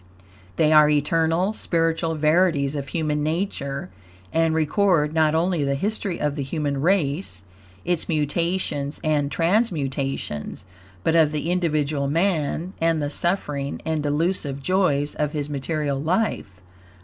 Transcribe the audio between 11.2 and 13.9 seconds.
the individual man and the suffering